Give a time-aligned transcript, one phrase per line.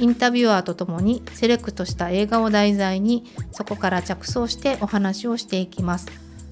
[0.00, 6.08] インタビュアーとともにセレクトした映画を題材にそこから着想してお話をしていきます。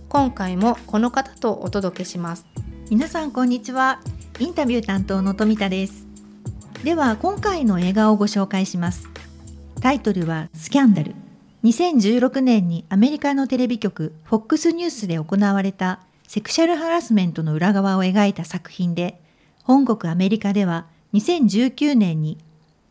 [0.08, 2.46] 今回もこの方とお届けします。
[2.90, 4.00] 皆さんこんにちは。
[4.38, 6.06] インタビュー担当の富田です。
[6.84, 9.08] では今回の映画をご紹介します。
[9.80, 11.14] タイトルはスキャンダル。
[11.64, 19.20] 2016年にアメリカのテレビ局 FOX ニュースで行われたセクシャルハラスメントの裏側を描いた作品で
[19.62, 22.38] 本国アメリカでは2019年に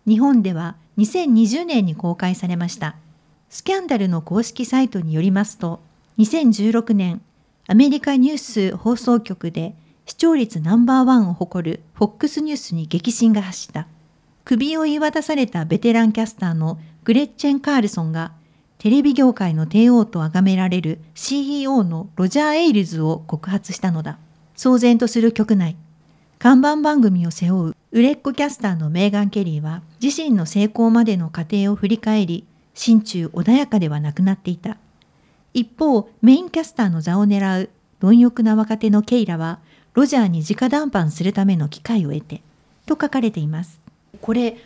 [0.07, 2.95] 日本では2020年に公開されました。
[3.49, 5.79] スキャンダルの公式サイトによりますと、
[6.17, 7.21] 2016年、
[7.67, 13.87] アメリカニュース放送局で視聴率ナンバーワンを誇る FOX ニュースに激震が走った。
[14.43, 18.33] 首を言い渡されたベテランキャスターのグレッチェン・カールソンが、
[18.79, 24.17] テレビ業界の帝王と崇められる CEO のロジャー・エイルズを告発したのだ。
[24.57, 25.77] 騒然とする局内。
[26.39, 34.77] 看板番組を背負う売れっ子キャスターのメーガン・ケリーは自身の成功までの過程を振り返り、心中穏やかではなくなっていた。
[35.53, 39.59] 一方、メインキャスターの座を狙う貪欲な若手のケイラは、
[39.93, 42.41] ロジャーに直談判するための機会を得て、
[42.85, 43.81] と書かれています。
[44.21, 44.57] これ、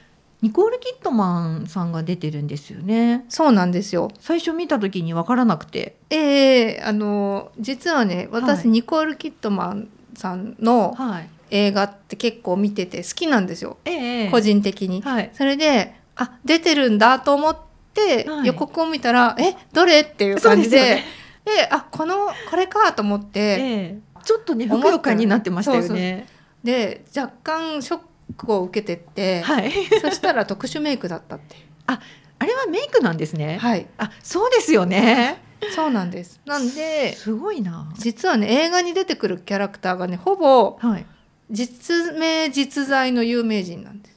[0.43, 3.25] ニコール・キットマンさんが出てるんですよね。
[3.29, 5.95] そうなんですよ最初見た時に分からなくて。
[6.11, 11.29] ええあの実はね私、はいニコール・キットマンさんのはい。
[11.49, 15.29] 映画って結構見てて好きなんですよええ個人的に、はい。
[15.33, 17.57] それであ出てるんだと思っ
[17.93, 21.05] て、はい予告を見たらえどれっていう感じでそうでね
[21.45, 26.27] であこのこれかと思って、ええちょっとね、ふくよかになってましたよね。
[26.63, 27.99] で若干ショッ
[28.35, 29.71] クを受けてって、はい。
[30.01, 33.57] そしたら特殊メイクだったっていうあれはメイクなんですね。
[33.57, 35.41] はいあ、そうですよね。
[35.73, 37.91] そうなんですなんですごいな。
[37.97, 41.05] 実はね映画に出てくるキャラクターがねほぼはい。
[41.49, 44.15] 実名実在の有名人なんです。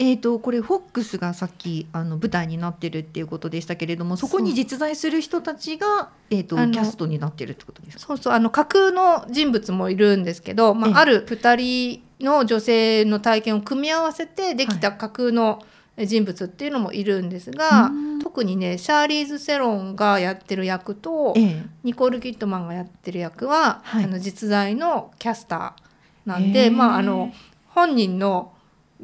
[0.00, 8.06] えー、とこれフォックスがさっきあの舞台になってるっていうことでしたけれどもそこに実在する人たちが、えー、とキャストになってるってことですか？
[8.08, 10.94] そうそうあの架空の人物もいるんですけど、まええ。
[10.94, 15.64] あ、ある2人の女性の体験を組み合わせてできた架空の
[15.96, 18.18] 人物っていうのもいるんですが、うん。
[18.18, 21.62] 特にねシャーリーズ・セロンがやってる役とええ。
[21.84, 24.04] ニコール・キットマンがやってる役は、はい。
[24.04, 25.83] あの実在のキャスター
[26.26, 26.72] なんへで、ー。
[26.72, 27.32] まあ、あの
[27.68, 28.52] 本人の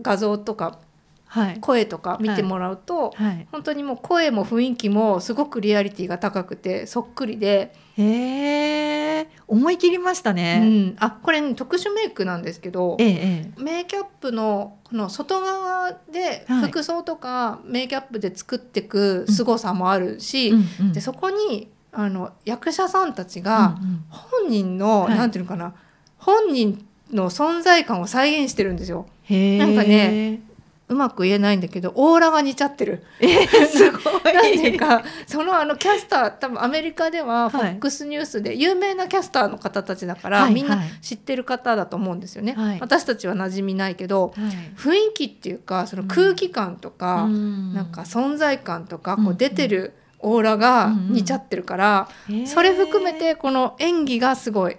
[0.01, 0.79] 画像とか
[1.27, 1.59] はい。
[1.61, 13.63] 声とか見てもらうと、はい、本当にもう声も雰囲気もすごくリアリティが高くてそっくりで、へえ思い切りましたうね、ん、あこれ、特殊メイクなんですけどええええ。
[13.63, 16.69] メイキャップのこの外側ではい。
[16.69, 20.93] 服装とかメイキャップで作っていく凄さもあるし、うんうん。
[20.93, 24.05] でそこにあの役者さんたちがうんうん。
[24.09, 25.17] 本人の、はい。
[25.17, 25.75] なんていうのかな
[26.19, 29.07] 本人の存在感を再現してるんですよ。
[29.29, 30.43] なんかね
[30.91, 33.05] うまく言えないんだけどオーラが似ちゃってる。
[33.21, 34.35] えー、 すごい。
[34.35, 37.79] なんていうかそのあのキャスター多分アメリカでははい。
[37.79, 42.55] FOX ニュースで有名なキャスターの方たちだから、はいみんなはい知ってる方だと思うんですよね。
[42.55, 42.81] はい。
[42.81, 44.51] 私たちは馴染みないけどはい。
[44.77, 47.73] 雰囲気っていうかその空気感とか、うん。
[47.73, 49.25] なんか存在感とかうん。
[49.27, 52.47] こう出てるオーラが似ちゃってるから、へー。
[52.49, 54.77] それ含めてこの演技がすごい。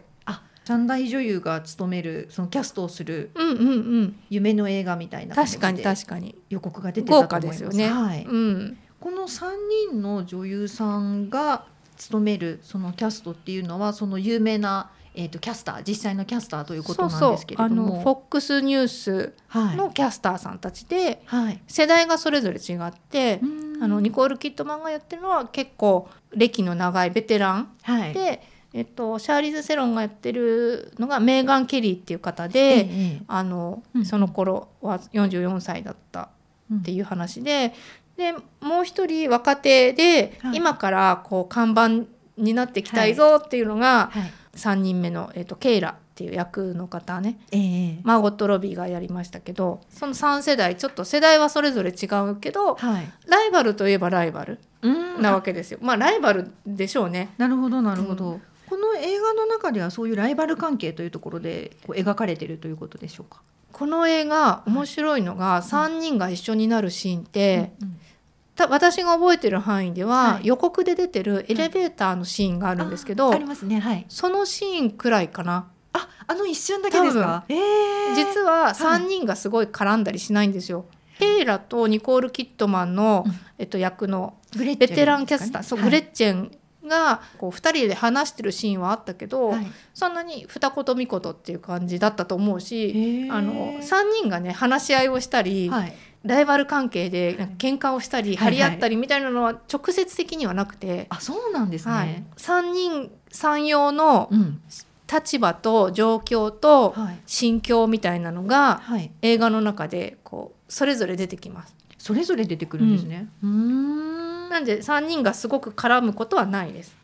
[0.64, 3.32] あ三大女優が務めるそのキャストをする
[4.30, 6.36] 夢の映画みたいな確でかに確かに。
[6.50, 7.78] 予告が出てたと思豪います。
[7.78, 7.90] ね。
[7.90, 9.52] はい、うん、この3
[9.90, 11.66] 人の女優さんが
[11.98, 19.76] 務めるそのキャストっていうのはその有名な、えー、とキャスター実際のキャスターということなんですけれどあのも FOX ニュースはい。
[19.76, 21.62] のキャスターさんたちではい。
[21.68, 23.46] 世代がそれぞれ違って、う
[23.80, 23.84] ん。
[23.84, 28.14] あのニコール・キットマンがやってるのは結構歴の長いベテランはい。
[28.14, 28.42] で、
[28.74, 34.06] えっと、シャーリーズ・セロンがやってるのがメーガン・ケリーっていう方えで、えあのうん。
[34.06, 36.30] その頃は44歳だった
[36.74, 37.74] っていう話で
[38.16, 40.58] でもう一人若手で、はい。
[40.58, 42.08] 今からこう看板
[42.38, 44.32] になっていきたいぞっていうのが、はい。
[44.56, 47.40] 3人目の、えっと、ケイラっていう役の方ね。
[47.52, 47.58] え
[47.98, 48.00] え。
[48.04, 53.10] マーゴット・ロビーがやりましたけどその3世代ちょっと世代はそれぞれ違うけどはい。
[53.28, 55.22] ライバルといえばライバルうん。
[55.22, 55.80] なわけですよ。
[55.82, 57.34] まあライバルでしょうね。
[57.38, 58.42] なるほどなるほど、うこの
[59.02, 63.42] 映画の中ではそういうライバル関係というところでこう描かれているということでしょうか？
[63.72, 67.98] この映画面白いのが3人が一緒になるシーンって、うん
[68.54, 70.46] た私が覚えてる範囲では、はい。
[70.46, 73.80] 予告で出てるエレベーターのシーンがあるんですけど、あありますね。
[73.80, 74.06] はい。
[74.10, 75.70] そのシーンくらいかな。
[75.94, 77.46] ああの一瞬だけですか？
[77.48, 80.86] ええ実は3人がすごい絡んだりしないんですよ。
[81.18, 83.34] ケイラとニコール・キットマンの、うん。
[83.58, 86.52] えっと、役のベテランキャスター、そうグレッチェン
[86.88, 89.68] がこう2人で話してるシーンはあったけど、はい。
[89.94, 93.82] そんなに二言三言っていう感じだったと思うし、あの3
[94.22, 95.94] 人がね話し合いをしたり、はい。
[96.24, 102.08] ライバル関係でなんか喧嘩をしたり、はい張り合ったりみたいなのは直接的にはなくて、あそうなんですはい。
[102.08, 104.62] ね、3人3用のうん。
[105.12, 107.20] 立場と状況とはい。
[107.26, 109.12] 心境みたいなのがはい。
[109.22, 111.76] 映画の中でこうそれぞれ出てきます。
[111.98, 113.28] それぞれ出てくるんですね。
[113.44, 116.96] うーんなんで3人がすごく絡むことはないです。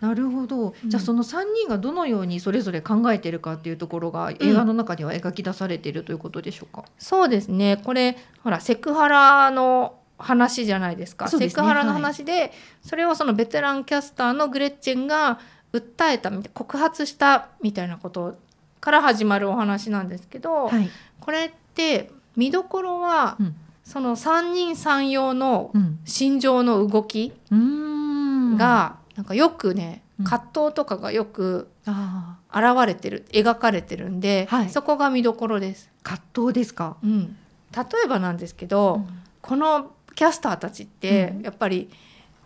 [0.00, 0.90] なるほど、うん。
[0.90, 7.78] じゃあその3人がどのようにそれぞれ考えてるかっていうところが映画の中では描き出されているということでしょうか、そうですね。
[7.82, 11.24] これほらセクハラの話じゃないですか。
[11.26, 11.30] ね。
[11.30, 12.52] セクハラの話で、
[12.82, 15.40] それをそのベテランキャスターのグレッチェンが
[15.72, 18.36] 訴えたみたい告発したみたいなこと
[18.80, 20.88] から始まるお話なんですけど、はい、
[21.20, 23.56] これって見どころは、うん
[23.88, 28.56] その三人三様のうん、心情の動きうーん。
[28.58, 30.24] が、なんかよくねうん。
[30.26, 34.68] 葛藤とかがよくあ現れてる描かれてるんで、はい。
[34.68, 35.90] そこが見どころです。
[36.02, 37.34] ー葛藤ですか、うん、
[37.74, 39.00] 例えばなんですけど、
[39.40, 41.42] このキャスターたちってうん。
[41.44, 41.88] やっぱり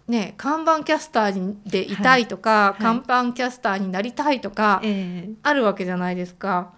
[0.07, 2.85] ね看板キャスターにでいたいとか、はい。
[2.85, 3.03] はい。
[3.05, 5.31] 看板キャスターになりたいとかええ。
[5.43, 6.71] あるわけじゃないですか。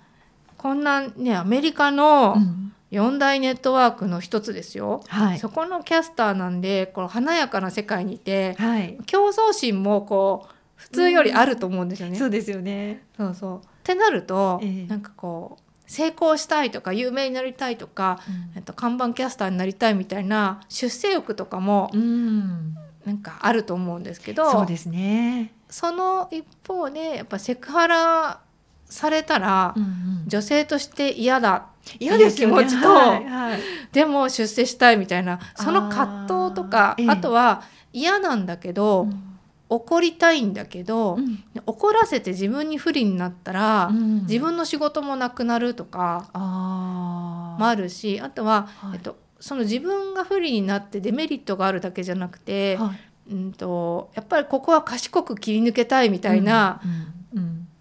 [0.57, 5.03] こんなねアメリカのうん四大ネットワークの一つですよ。
[5.09, 5.39] はい。
[5.39, 8.99] そこのキャスターなんでこの華やかな世界にいてはい。
[9.07, 12.17] 競争心もこう普通よりあると思うんですよね。
[12.17, 13.05] そうですよね。
[13.17, 13.59] そうそう。
[13.59, 14.87] ってなると、ええ。
[14.87, 18.21] なんかこう成功したいとか有名になりたいとか、
[18.57, 22.75] えっと、看板キャスターになりたいみたいな出世欲とかもうん。
[23.05, 28.41] なんかあると思うんですけど、そうですね、その一方でやっぱセクハラ
[28.87, 30.25] されたら、うんうん。
[30.27, 31.67] 女性として嫌だ
[31.99, 32.89] 嫌です気持ちと。
[32.89, 33.61] はいはい。
[33.93, 39.31] でも出世したいみたいなその葛藤とかあ,、とは嫌なんだけど、うん。
[39.71, 41.43] 怒りたいんだけど、うん。
[41.67, 44.23] 怒らせて自分に不利になったら、うん。
[44.23, 48.95] 自分の仕事もなくなるとかもあるしあとは、はい。
[48.95, 53.33] えっと、その自分が不利になってデメリットがあるだけじゃなくて、はい。
[53.33, 56.83] うん、とやっぱりここは賢く切り抜けたいみたいな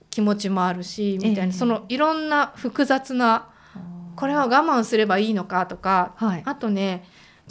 [0.09, 1.51] 気持ちもあるし、みたいな、ええ。
[1.51, 3.52] そのいろんな複雑なうん
[4.15, 6.43] これは我慢すればいいのかとかはい。
[6.45, 7.03] あとね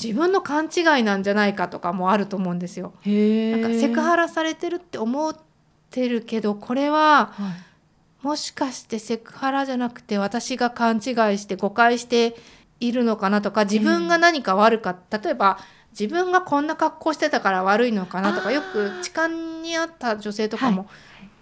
[0.03, 2.95] 自分の勘違いなんじゃないかとかもあると思うんですよ。
[3.03, 5.37] へなんかセクハラ、ラされてるって思っ
[5.91, 7.73] てるけどこれははい。
[8.23, 11.03] もしかしてセクハラじゃなくて私が勘違い
[11.39, 12.37] して誤解して
[12.79, 15.59] いるのかなとか自分が何か悪かった、例えば
[15.91, 20.87] 自分がこんな格好してたから悪いのかなとかよく痴漢にあった女性とかも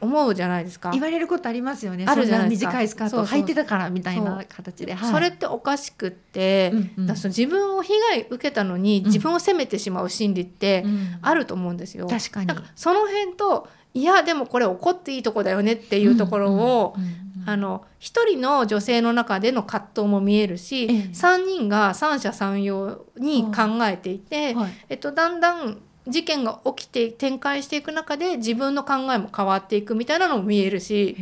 [0.01, 0.91] 思うじゃないですか。
[0.91, 2.05] 言われることありますよね。
[2.07, 2.71] あるじゃないですか。
[2.71, 5.13] 短いスカート履いてたからみたいな形で、はい。
[5.13, 7.15] それっておかしくって、うんうん。
[7.15, 9.05] 自分を被害受けたのにん。
[9.05, 11.19] 自分を責めてしまう心理ってうん。
[11.23, 12.07] あると思うんですよ。
[12.07, 12.47] 確かに。
[12.47, 21.15] なんかその辺といやでもこれ怒っていいとこだよねっていうところを、うんうんうんあの一人の女性の中での葛藤も見えるし、ええ。
[21.15, 24.73] 三人が三者三様に考えていて、はい。
[24.91, 31.15] えっと、だんだん事件が起きて展開していく中で自分の考えも変わっていくみたいなのも見えるし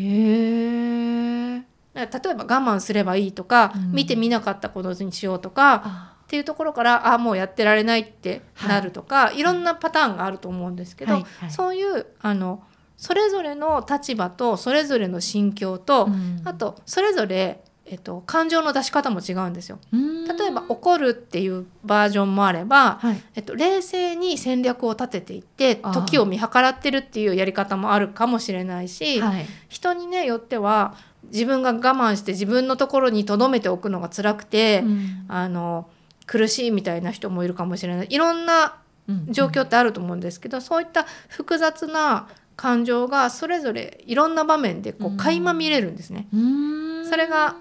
[1.99, 3.93] 例えば我慢すればいいとか、うん。
[3.93, 6.15] 見てみなかったことにしようとかあ。
[6.25, 11.51] っていうところからあもうやってられないってなるとか、い、ろんなパターンがあると思うんですけど、はいはい。
[11.51, 12.63] そういうあの
[12.97, 16.43] それぞれの立場とそれぞれの心境と、うん。
[16.45, 19.79] あとそれぞれ、えっと、感情の出し方も違うんですよ。
[19.93, 20.25] うん。
[20.27, 23.23] 例えば怒るっていうバージョンもあれば、はい。
[23.35, 29.47] えっと、冷静に戦略を立てていって時を見計らってるっていうやり方もあるかもしれないし、はい。
[29.69, 30.95] 人にねよっては
[31.33, 35.25] 自分が我慢して自分のところに留めておくのが辛くて、うん。
[35.29, 35.89] あの
[36.27, 38.07] 苦しいみたいな人もいるかもしれない。
[38.11, 38.77] いろんな
[39.09, 39.27] うん。
[39.33, 45.15] 状況ってあると思うんですけど、そういった複雑な感情がそれぞれいろんな場面でこうん。
[45.15, 46.29] う垣間見れるんですね。
[46.35, 47.09] うん。
[47.09, 47.57] それが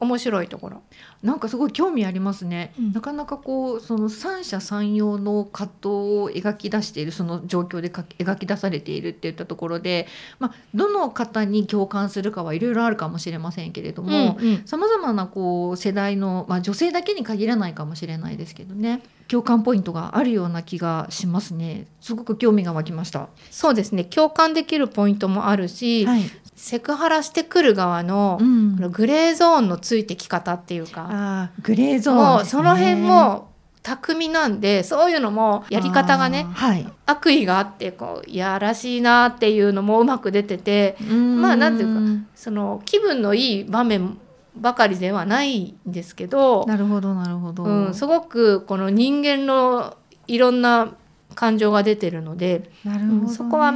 [0.00, 0.82] 面白いところ。
[1.22, 2.92] なんかすごい興味ありますね、うん。
[2.92, 10.06] なかなかこうその三者三様の葛藤を描き出しているその状況でか描き出されているっていったところで、
[10.38, 19.02] まあ、どの方に共感するかはいろいろあるかもしれませんけれども、さまざまなこう世代の、まあ、女性だけに限らないかもしれないですけどね。
[19.28, 21.86] 共感ポイントがあるような気がしますね。
[22.00, 23.28] すごく興味が湧きました。
[23.50, 24.04] そうですね。
[24.04, 26.22] 共感できるポイントもあるし、はい。
[26.56, 28.76] セクハラしてくる側の,、うん。
[28.90, 31.62] グレーゾーンのついてき方っていうかあー。
[31.62, 32.22] グレーゾーンね。
[32.22, 33.48] もうその辺も
[33.82, 36.86] 巧みなんでそういうのもやり方がねはい。
[37.06, 44.18] 悪意があってこういやらしいなっていうのもうまく出ててまあなんていうかその気分のいい場面
[44.56, 49.96] ばかりではないんですけど、なるほどなるほど、うん、すごくこの人間の
[50.26, 50.94] いろんな
[51.36, 53.20] 感情が出てるのでなるほど、ね。
[53.22, 53.72] うんそこは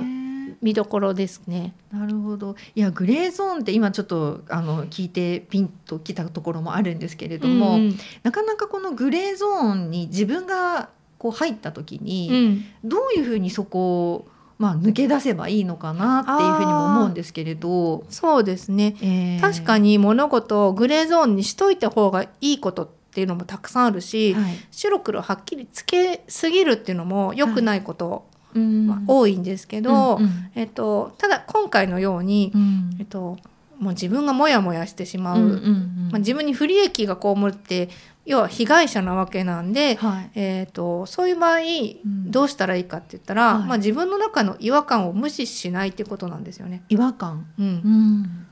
[0.61, 1.75] 見どころですね。
[1.93, 2.57] なるほど。
[2.75, 10.91] いやグレーゾーンって今ちょっとあの聞いてピンときたところもあるんですけれども、うんなかなかこのグレーゾーンに自分が
[11.23, 12.65] こう入った時うに、ん。
[12.85, 18.97] どういうふうにそこを、まあ、抜け出せばいいのかなっていうふうにも思うんですけれど、そうですね。
[19.01, 19.41] えー。
[19.41, 24.55] 確かに物事をグレーゾーンにしといた方がいいことっていうのもたくさんあるし、はい。
[24.73, 28.89] 白黒はっきりつけすぎるっていうのも良くないことうん。
[28.89, 30.51] は多いんですけど、うんうん。
[30.55, 32.97] えっと、ただ今回のように、うん。
[32.99, 33.39] えっと、
[33.79, 36.09] もう自分がモヤモヤしてしまう、うんうんうん。
[36.13, 37.89] まあ、自分に不利益が被るって
[38.25, 40.31] 要は被害者なわけなんで、はい。
[40.35, 42.31] えー、とそういう場合ん。
[42.31, 43.69] どうしたらいいかって言ったら、はい。
[43.69, 46.83] まあ、自分の中の違和感を無視しないってことなんですよね。
[46.89, 47.67] 違和感、うん。
[47.67, 48.47] うん。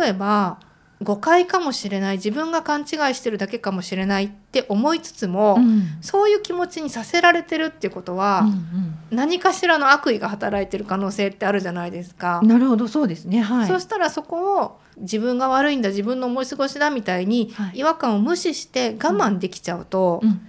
[0.00, 0.58] 例えば
[1.02, 5.98] 誤解かもしれない自分が勘違いしてるだけかもしれないって思いつつも、うん。
[6.00, 12.40] そういう気持ちにさせられてるってことは、うん何かしらの悪意が働いてる可能性ってあるじゃないですか。
[12.42, 13.40] うんなるほどそうですね。
[13.40, 13.68] はい。
[13.68, 17.78] そしたらそこを自分が悪いんだ自分の思い過ごしだみたいにはい。
[17.80, 20.40] 違和感を無視して我慢できちゃうと、うん。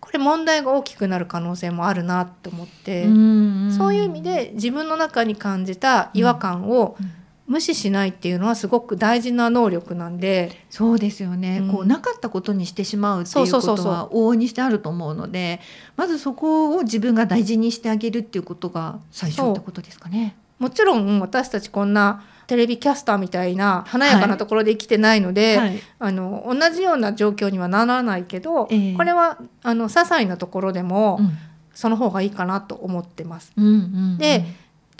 [0.00, 3.72] これ問題が大きくなる可能性もあるなと思って、うんん。
[3.72, 7.12] そういう意味で自分の中に感じた違和感をうん
[7.46, 11.72] 無視しないっていうのはすごく大事な能力なんで、そうですよね、うん。
[11.72, 15.60] こうなかったことにしてしまうってそいううこそうそうそうとは往々にしてあると思うので
[15.96, 20.36] まずそこを自分が大事にしてあげるっていうことが最初ってことですかね。
[20.58, 25.82] もちろん私たちこんなテレビキャスターみたいな華やかなところで生きてないので、はい。
[25.98, 28.94] あの同じような状況にはならないけど、ええ。
[28.94, 31.32] これはあの些細なところでも、うん。
[31.74, 33.52] その方がいいかなと思ってます。
[33.56, 34.18] うんうんうん。
[34.18, 34.44] で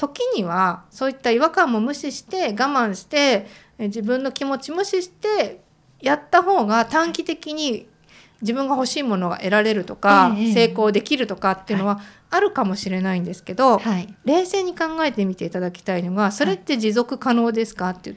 [0.02, 3.46] 時にはそういった違和感も無視して我慢して
[3.78, 5.60] え自分の気持ち無視して
[6.00, 7.86] やった方が短期的に
[8.40, 14.12] 自分が欲しいものが得られるとか、ええ成功できるとかっていうのはあるかもしれないんですけど、はい。
[14.24, 18.16] 冷静に考えてみていただきたいのがそれって持続可能ですかっていう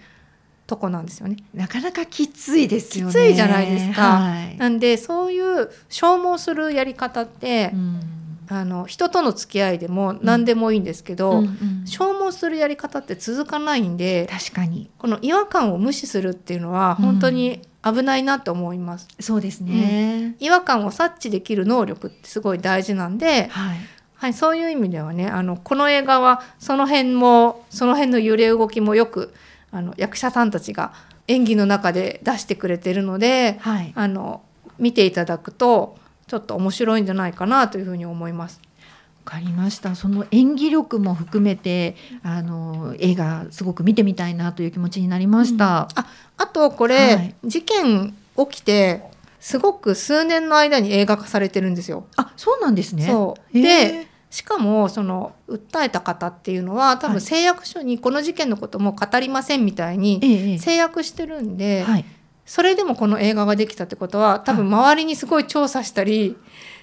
[0.65, 1.37] とこなんですよね。
[1.53, 3.11] なかなかきついですよね。
[3.11, 4.01] きついじゃないですか。
[4.01, 4.57] はい。
[4.57, 8.14] なんでそういう消耗するやり方って、うん
[8.49, 11.87] あの人との付き合いでも何でもいいんですけど、うんうん。
[11.87, 14.89] 消耗するやり方って続かないんで確かに。
[14.97, 19.07] この違和感を無視するっていうのは本当に危ないなと思います。
[19.19, 20.35] そうですね。
[20.39, 23.77] 違和感を察知できる能力ってすごい大事なんで、はい。
[24.15, 29.33] はい、そういう意味ではねあのこの映画はその辺もその辺の揺れ動きもよく
[29.71, 30.93] あの役者さんたちが
[31.27, 33.91] 演技の中で出してくれてるのではい。
[33.95, 34.41] あの
[34.77, 38.59] 見ていただくとちょっと面白いんじゃないかなというふうに思います。
[39.25, 39.95] わかりました。
[39.95, 45.87] その演技力も含めてあの映画すごく見てみたいなという気持ちになりました。
[45.95, 46.05] あ
[46.37, 49.03] あとこれ、はい事件起きて
[49.39, 52.05] すごく数年の間に映画化されてるんですよ。
[52.17, 53.05] あ、そうなんですね。
[53.05, 62.05] そうへでしかもその訴えた方っていうのは多はい分誓約書にこの事件のことも語りませんみたいにええ誓約してるんで、はい。
[62.45, 66.37] それでもこの映画ができたってことは多分周りにすごい調査したり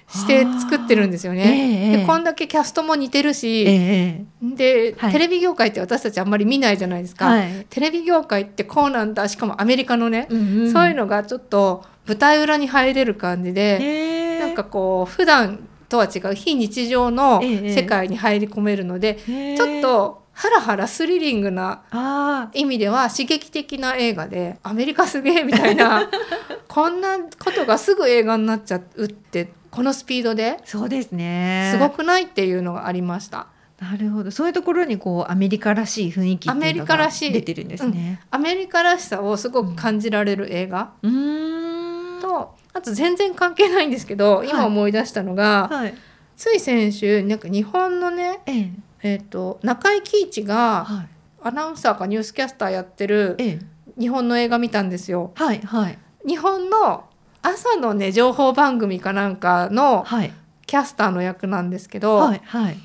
[0.09, 1.93] して作ってるんですよえね。
[1.93, 5.13] えでこんだけキャストも似てるえし、えで、はい。
[5.13, 7.25] テレビ業界って私たちあんまり見ないじゃないですか。
[7.27, 7.65] はい。
[7.69, 14.39] テレビ業界ってこうなんだしかもアメリカのね、うんそういうのがちょっと舞台裏に入れる感じで、へえ。
[14.39, 26.09] なんかこう普段とは違う非日常のええ世界に入り込めるので、ちょっとハラハラスリリングなあ意味では刺激的な映画でアメリカすげえみたいな
[26.67, 31.71] こんなことがすぐ映画になっちゃうってこのスピードであ、そうですね。
[31.73, 33.47] すごくないっていうのがありました。
[33.79, 34.29] なるほど。
[34.29, 38.21] そういうところにこうアメリカらしい雰囲気ってアメリいうのがカらしい出てるんですね。
[38.29, 42.21] アメリカらしさをすごく感じられる映画うーん。
[42.21, 45.95] とあと全然関係ないんですけど今思い出したのが、はい。
[46.37, 48.71] つい先週なんか日本のね、ええ
[49.03, 51.07] えー、と中井貴一がはい。
[51.45, 53.59] アナウンサーかニュースキャスターやってるええ
[53.99, 55.33] 日本の映画見たんですよ。
[55.35, 55.99] はいはい。
[56.25, 57.03] 日本の
[57.41, 60.31] 朝のね情報番組かなんかのはい
[60.65, 62.77] キャスターの役なんですけど、はいはい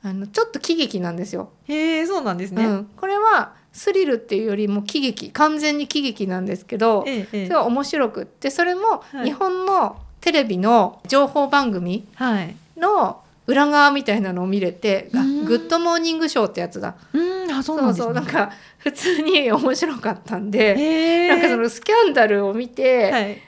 [0.00, 1.50] あのちょっと喜劇なんですよ。
[1.64, 15.44] へえそうなんですね、うん、これはスリルっていうよりも喜劇完全に喜劇なんですけど、ええええそれは面白くってそれもはい日本のテレビの情報番組はいの裏側みたいなのを見れて「あうん。
[15.46, 16.94] グッドモーニングショー」ってやつだ。
[17.14, 17.50] うん。
[17.50, 18.04] あそうそうんなですね。
[18.04, 23.38] そうなんか普通に面白かったんで、なんかそのスキャンダルを見て、はい。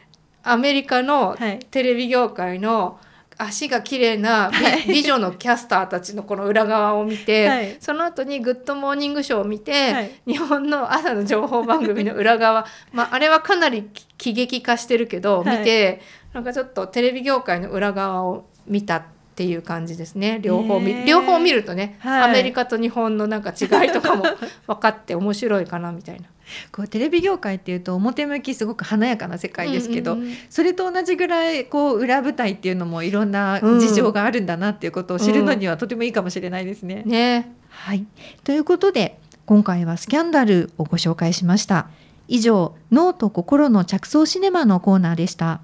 [0.43, 1.59] アメリカのはい。
[1.71, 2.99] テレビ業界の
[3.37, 4.51] 足が綺麗な
[4.87, 7.77] 美,、女のキャスターたちのこの裏側を見て、はい。
[7.79, 10.11] その後に「グッドモーニングショー」を見て、はい。
[10.27, 15.59] 日本の朝の情報番組の裏側、まあ、あれはかなり喜劇化してるけど、はい。
[15.59, 16.01] 見て
[16.33, 24.25] なんかちょっとテレビ業界の裏側を見たっていう感じですね両方見両方見るとね、はいアメリカと日本のなんか違いとかも
[24.67, 26.27] 分かって面白いかなみたいな。
[26.73, 37.03] こうテレビ業界っていうと表向きすごく華やかな世界ですけど、うんうんうんそれと同じぐらいこう裏舞台っていうのもいろんな事情があるんだなっていうことを知るのにはとてもいいかもしれないですね。
[37.07, 38.05] ねはい、
[38.43, 41.89] ということで今回はスキャンダルをご紹介しました。
[42.29, 45.61] 以上脳と心の着想シネマのコーナーでした。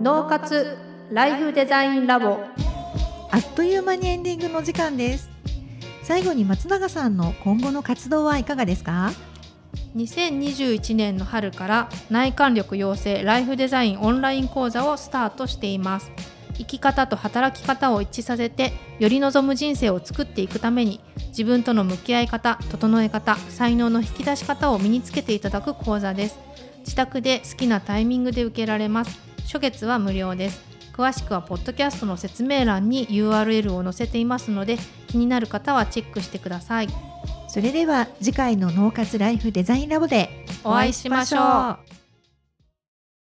[0.00, 0.78] 脳活
[1.12, 2.38] ライフデザインラボ。
[3.30, 5.28] あっという間にエンディングの時間です。
[6.02, 9.12] 最後に松永さんの今後の活動はいかがですか
[9.94, 16.10] ？2021年の春から内観力養成ライフデザインオンライン講座をスタートしています。
[16.56, 26.38] 生き方と働き方を一致させてより望む人生を作っていくために自分との向き合い方整え方才能の引き出し方を身につけていただく講座です。
[26.80, 30.62] 自宅で好きなタイミングで受けられます初月は無料です。
[30.92, 34.76] 詳しくはポッドキャストの説明欄に URL を載せていますので
[35.08, 36.88] 気になる方はチェックしてください。
[37.48, 41.99] それでは次回の脳活ライフデザインラボでお会いしましょう。